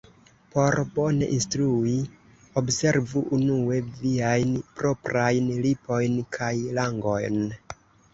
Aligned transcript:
Por 0.53 0.75
bone 0.93 1.25
instrui, 1.33 1.91
observu 2.61 3.21
unue 3.37 3.77
viajn 4.05 4.55
proprajn 4.81 5.51
lipojn 5.67 6.17
kaj 6.39 6.51
langon. 6.79 7.39